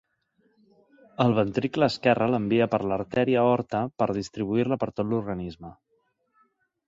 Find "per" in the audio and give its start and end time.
2.71-2.79, 4.01-4.07, 4.85-4.89